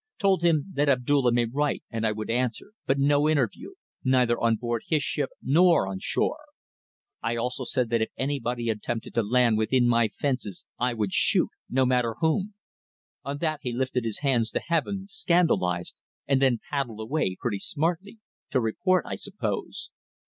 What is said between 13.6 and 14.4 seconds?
he lifted his